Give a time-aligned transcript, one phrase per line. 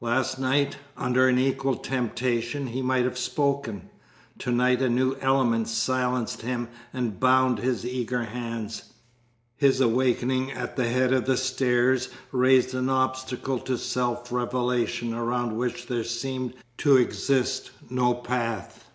[0.00, 3.90] Last night, under an equal temptation, he might have spoken.
[4.38, 8.94] To night a new element silenced him and bound his eager hands.
[9.58, 15.54] His awakening at the head of the stairs raised an obstacle to self revelation around
[15.54, 18.88] which there seemed to exist no path.